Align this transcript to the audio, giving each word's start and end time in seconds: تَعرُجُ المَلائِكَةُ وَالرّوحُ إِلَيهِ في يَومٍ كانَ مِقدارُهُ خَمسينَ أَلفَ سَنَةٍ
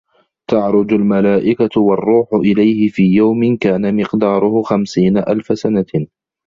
تَعرُجُ 0.49 0.93
المَلائِكَةُ 0.93 1.69
وَالرّوحُ 1.81 2.27
إِلَيهِ 2.33 2.89
في 2.89 3.03
يَومٍ 3.15 3.57
كانَ 3.57 3.95
مِقدارُهُ 3.95 4.61
خَمسينَ 4.61 5.17
أَلفَ 5.17 5.59
سَنَةٍ 5.59 6.07